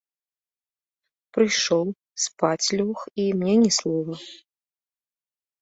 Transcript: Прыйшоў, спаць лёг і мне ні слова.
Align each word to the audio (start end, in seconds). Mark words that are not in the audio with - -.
Прыйшоў, 1.37 1.83
спаць 2.25 2.67
лёг 2.79 2.97
і 3.25 3.27
мне 3.43 3.55
ні 3.65 3.71
слова. 3.79 4.15